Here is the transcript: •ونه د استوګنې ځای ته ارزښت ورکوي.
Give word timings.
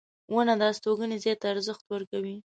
•ونه 0.33 0.53
د 0.59 0.63
استوګنې 0.71 1.17
ځای 1.23 1.35
ته 1.41 1.45
ارزښت 1.53 1.83
ورکوي. 1.93 2.35